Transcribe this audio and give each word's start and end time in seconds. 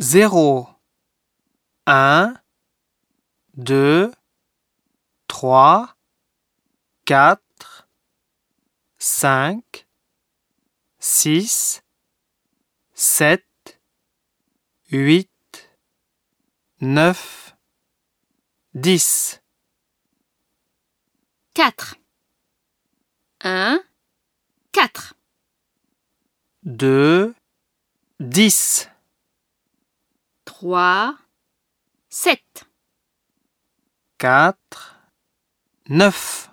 zéro, 0.00 0.66
un, 1.86 2.34
deux, 3.54 4.10
trois, 5.28 5.94
quatre, 7.04 7.86
cinq, 8.98 9.86
six, 10.98 11.82
sept, 12.94 13.80
huit, 14.90 15.30
neuf, 16.80 17.54
dix. 18.72 19.42
Quatre. 21.52 21.96
Un, 23.42 23.82
quatre. 24.72 25.14
deux, 26.62 27.34
dix, 28.18 28.89
Trois, 30.44 31.16
sept. 32.08 32.66
quatre, 34.18 35.00
neuf. 35.88 36.49